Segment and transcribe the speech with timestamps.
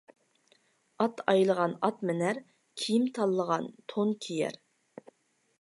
[1.03, 2.41] ئات ئايلىغان ئات مىنەر،
[2.85, 4.59] كىيىم تاللىغان تون كىيەر.